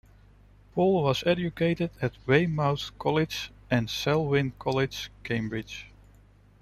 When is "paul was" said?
0.73-1.23